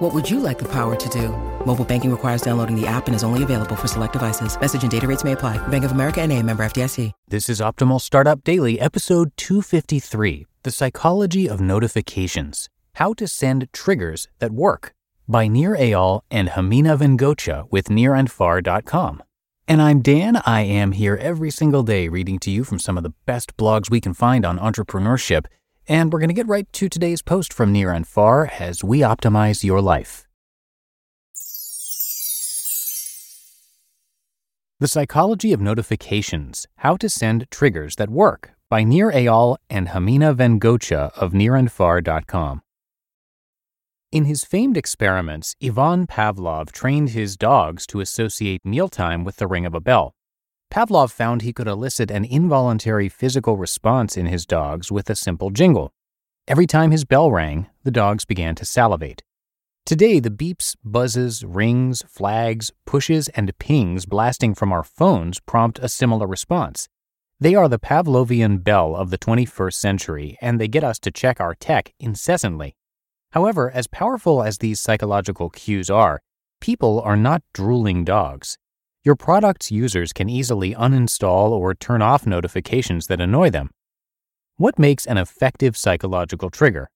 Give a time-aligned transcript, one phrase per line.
[0.00, 1.28] What would you like the power to do?
[1.66, 4.58] Mobile banking requires downloading the app and is only available for select devices.
[4.58, 5.58] Message and data rates may apply.
[5.68, 7.12] Bank of America and a member FDIC.
[7.28, 14.26] This is Optimal Startup Daily, episode 253 The Psychology of Notifications How to Send Triggers
[14.38, 14.94] That Work
[15.28, 19.22] by Nir Eyal and Ximena Vengoechea with nirandfar.com.
[19.68, 20.40] And I'm Dan.
[20.46, 23.90] I am here every single day reading to you from some of the best blogs
[23.90, 25.44] we can find on entrepreneurship.
[25.90, 29.00] And we're going to get right to today's post from Nir and Far as we
[29.00, 30.28] optimize your life.
[34.78, 40.32] The Psychology of Notifications How to Send Triggers That Work by Nir Eyal and Ximena
[40.32, 42.62] Vengoechea of nirandfar.com.
[44.12, 49.66] In his famed experiments, Ivan Pavlov trained his dogs to associate mealtime with the ring
[49.66, 50.14] of a bell.
[50.70, 55.50] Pavlov found he could elicit an involuntary physical response in his dogs with a simple
[55.50, 55.92] jingle.
[56.46, 59.24] Every time his bell rang, the dogs began to salivate.
[59.84, 65.88] Today, the beeps, buzzes, rings, flags, pushes, and pings blasting from our phones prompt a
[65.88, 66.88] similar response.
[67.40, 71.40] They are the Pavlovian bell of the 21st century, and they get us to check
[71.40, 72.76] our tech incessantly.
[73.32, 76.20] However, as powerful as these psychological cues are,
[76.60, 78.56] people are not drooling dogs.
[79.02, 83.70] Your product's users can easily uninstall or turn off notifications that annoy them.
[84.58, 86.90] What makes an effective psychological trigger?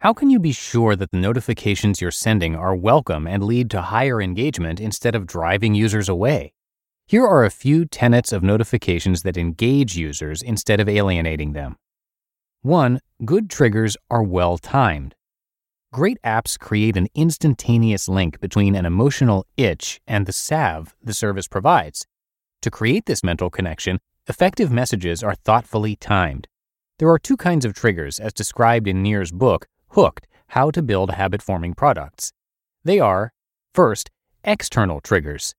[0.00, 3.80] How can you be sure that the notifications you're sending are welcome and lead to
[3.80, 6.52] higher engagement instead of driving users away?
[7.06, 11.76] Here are a few tenets of notifications that engage users instead of alienating them.
[12.60, 13.00] 1.
[13.24, 15.14] Good triggers are well timed.
[15.94, 21.46] Great apps create an instantaneous link between an emotional itch and the salve the service
[21.46, 22.04] provides.
[22.62, 26.48] To create this mental connection, effective messages are thoughtfully timed.
[26.98, 31.12] There are two kinds of triggers, as described in Nir's book, Hooked How to Build
[31.12, 32.32] Habit Forming Products.
[32.82, 33.32] They are,
[33.72, 34.10] first,
[34.42, 35.54] external triggers.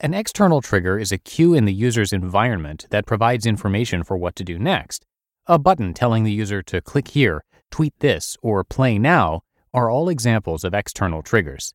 [0.00, 4.36] An external trigger is a cue in the user's environment that provides information for what
[4.36, 5.04] to do next.
[5.46, 9.42] A button telling the user to click here, tweet this, or play now
[9.72, 11.72] are all examples of external triggers.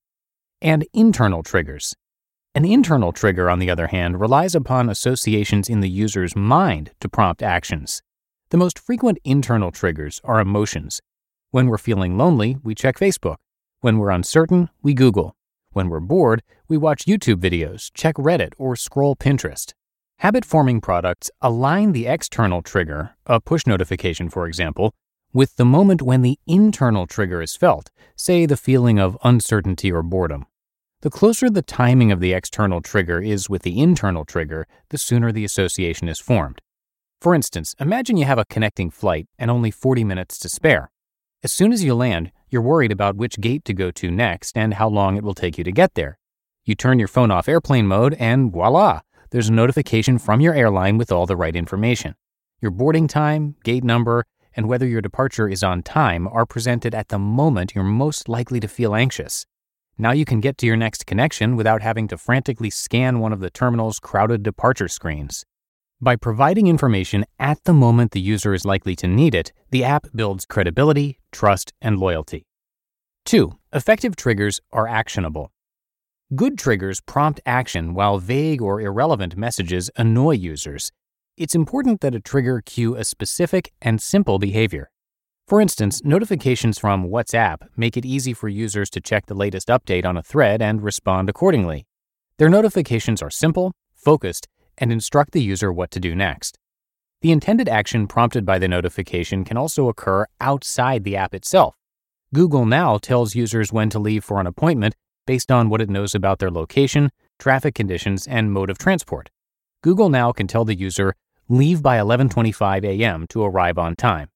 [0.62, 1.96] And internal triggers.
[2.54, 7.08] An internal trigger, on the other hand, relies upon associations in the user's mind to
[7.08, 8.02] prompt actions.
[8.50, 11.00] The most frequent internal triggers are emotions.
[11.52, 13.38] When we're feeling lonely, we check Facebook.
[13.80, 15.36] When we're uncertain, we Google.
[15.72, 19.74] When we're bored, we watch YouTube videos, check Reddit, or scroll Pinterest.
[20.20, 24.94] Habit forming products align the external trigger, a push notification, for example,
[25.34, 30.04] with the moment when the internal trigger is felt, say the feeling of uncertainty or
[30.04, 30.46] boredom.
[31.02, 35.32] The closer the timing of the external trigger is with the internal trigger, the sooner
[35.32, 36.62] the association is formed.
[37.20, 40.92] For instance, imagine you have a connecting flight and only 40 minutes to spare.
[41.44, 44.76] As soon as you land, you're worried about which gate to go to next and
[44.76, 46.20] how long it will take you to get there.
[46.66, 50.98] You turn your phone off airplane mode, and voila, there's a notification from your airline
[50.98, 52.16] with all the right information.
[52.60, 54.26] Your boarding time, gate number,
[54.56, 58.60] and whether your departure is on time are presented at the moment you're most likely
[58.60, 59.46] to feel anxious.
[59.98, 63.40] Now you can get to your next connection without having to frantically scan one of
[63.40, 65.46] the terminal's crowded departure screens.
[66.00, 70.08] By providing information at the moment the user is likely to need it, the app
[70.16, 72.46] builds credibility, trust, and loyalty.
[73.26, 73.52] 2.
[73.74, 75.52] Effective triggers are actionable.
[76.36, 80.92] Good triggers prompt action while vague or irrelevant messages annoy users
[81.38, 84.92] it's important that a trigger cue a specific and simple behavior.
[85.48, 90.06] For instance, notifications from WhatsApp make it easy for users to check the latest update
[90.06, 91.88] on a thread and respond accordingly.
[92.38, 94.48] Their notifications are simple, focused,
[94.78, 96.60] and instruct the user what to do next.
[97.22, 101.76] The intended action prompted by the notification can also occur outside the app itself.
[102.34, 104.96] Google Now tells users when to leave for an appointment
[105.26, 109.30] based on what it knows about their location, traffic conditions, and mode of transport.
[109.84, 111.16] Google Now can tell the user
[111.52, 113.28] Leave by 11:25 a.m.
[113.28, 114.30] to arrive on time.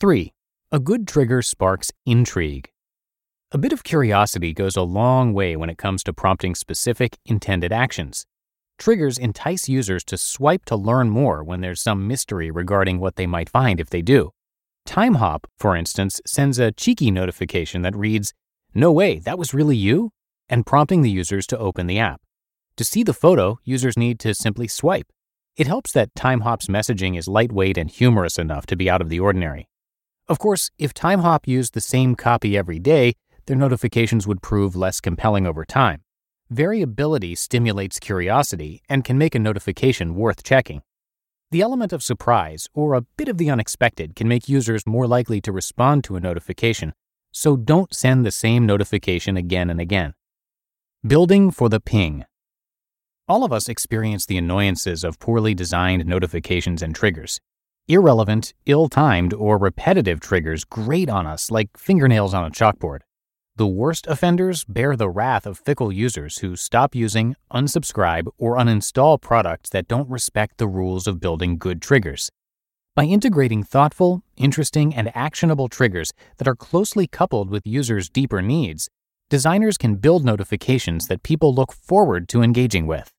[0.00, 0.32] 3.
[0.72, 2.70] A good trigger sparks intrigue.
[3.52, 7.72] A bit of curiosity goes a long way when it comes to prompting specific intended
[7.74, 8.24] actions.
[8.78, 13.26] Triggers entice users to swipe to learn more when there's some mystery regarding what they
[13.26, 14.30] might find if they do.
[14.88, 18.32] TimeHop, for instance, sends a cheeky notification that reads,
[18.72, 20.10] No way, that was really you?
[20.48, 22.22] and prompting the users to open the app.
[22.78, 25.12] To see the photo, users need to simply swipe.
[25.56, 29.20] It helps that TimeHop's messaging is lightweight and humorous enough to be out of the
[29.20, 29.68] ordinary.
[30.26, 33.14] Of course, if TimeHop used the same copy every day,
[33.46, 36.02] their notifications would prove less compelling over time.
[36.50, 40.82] Variability stimulates curiosity and can make a notification worth checking.
[41.52, 45.40] The element of surprise, or a bit of the unexpected, can make users more likely
[45.42, 46.94] to respond to a notification,
[47.30, 50.14] so don't send the same notification again and again.
[51.06, 52.24] Building for the ping.
[53.26, 57.40] All of us experience the annoyances of poorly designed notifications and triggers.
[57.88, 62.98] Irrelevant, ill timed, or repetitive triggers grate on us like fingernails on a chalkboard.
[63.56, 69.18] The worst offenders bear the wrath of fickle users who stop using, unsubscribe, or uninstall
[69.18, 72.30] products that don't respect the rules of building good triggers.
[72.94, 78.90] By integrating thoughtful, interesting, and actionable triggers that are closely coupled with users' deeper needs,
[79.30, 83.13] designers can build notifications that people look forward to engaging with.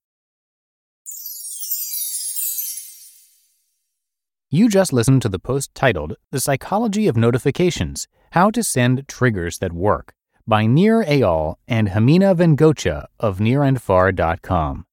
[4.56, 9.58] You just listened to the post titled The Psychology of Notifications How to Send Triggers
[9.58, 10.14] That Work
[10.48, 14.86] by Nir Eyal and Ximena Vengoechea of nirandfar.com.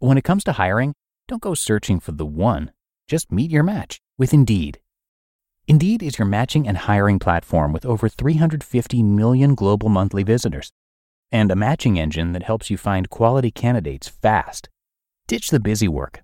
[0.00, 0.94] When it comes to hiring,
[1.28, 2.72] don't go searching for the one.
[3.06, 4.80] Just meet your match with Indeed.
[5.68, 10.72] Indeed is your matching and hiring platform with over 350 million global monthly visitors
[11.30, 14.68] and a matching engine that helps you find quality candidates fast.
[15.28, 16.23] Ditch the busy work.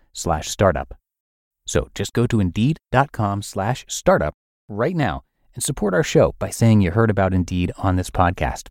[0.13, 0.95] slash startup.
[1.65, 4.33] So just go to indeed.com slash startup
[4.67, 5.23] right now
[5.53, 8.67] and support our show by saying you heard about Indeed on this podcast.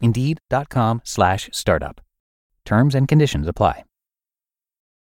[0.00, 2.00] Indeed.com slash startup.
[2.64, 3.84] Terms and conditions apply.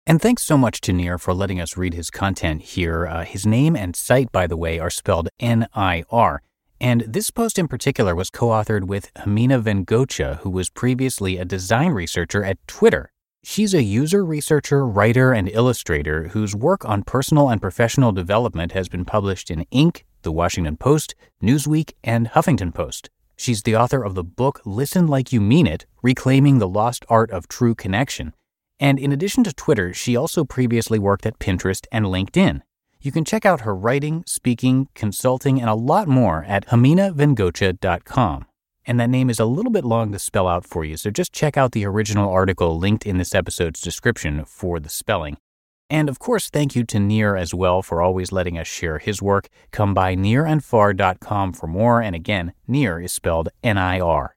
[0.08, 3.06] And thanks so much to Nir for letting us read his content here.
[3.06, 6.42] Uh, his name and site, by the way, are spelled N I R.
[6.80, 11.46] And this post in particular was co authored with Ximena Vengoechea, who was previously a
[11.46, 13.12] design researcher at Twitter.
[13.44, 18.88] She's a user researcher, writer, and illustrator whose work on personal and professional development has
[18.88, 23.10] been published in Inc., The Washington Post, Newsweek, and Huffington Post.
[23.36, 27.32] She's the author of the book Listen Like You Mean It Reclaiming the Lost Art
[27.32, 28.34] of True Connection
[28.82, 32.62] and in addition to Twitter, she also previously worked at Pinterest and LinkedIn.
[33.00, 38.46] You can check out her writing, speaking, consulting, and a lot more at ximenavengoechea.com.
[38.92, 41.32] And that name is a little bit long to spell out for you, so just
[41.32, 45.38] check out the original article linked in this episode's description for the spelling.
[45.90, 49.22] And of course, thank you to Nir as well for always letting us share his
[49.22, 49.48] work.
[49.72, 52.02] Come by nirandfar.com for more.
[52.02, 54.36] And again, Nir is spelled N I R.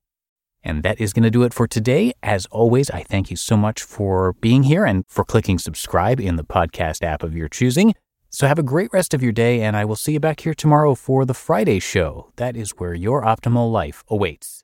[0.63, 2.13] And that is going to do it for today.
[2.23, 6.37] As always, I thank you so much for being here and for clicking subscribe in
[6.37, 7.93] the podcast app of your choosing.
[8.35, 10.55] So have a great rest of your day, and I will see you back here
[10.55, 12.33] tomorrow for the Friday show.
[12.35, 14.64] That is where your optimal life awaits.